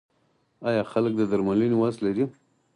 آیا 0.69 0.83
خلک 0.91 1.13
د 1.17 1.21
درملنې 1.31 1.77
وس 1.79 1.95
لري؟ 2.05 2.25